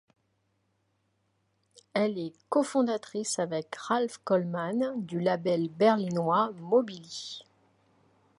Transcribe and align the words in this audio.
Elle 1.93 2.17
est 2.17 2.33
cofondatrice, 2.49 3.37
avec 3.37 3.75
Ralf 3.75 4.17
Kollmann, 4.23 4.95
du 5.05 5.19
label 5.19 5.69
berlinois 5.69 6.49
Mobilee. 6.57 7.43